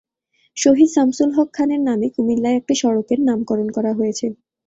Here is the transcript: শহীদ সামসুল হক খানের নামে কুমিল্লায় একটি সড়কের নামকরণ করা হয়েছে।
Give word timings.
শহীদ 0.57 0.89
সামসুল 0.95 1.29
হক 1.33 1.49
খানের 1.53 1.81
নামে 1.87 2.07
কুমিল্লায় 2.15 2.57
একটি 2.57 2.73
সড়কের 2.81 3.19
নামকরণ 3.27 3.67
করা 3.75 3.91
হয়েছে। 3.93 4.25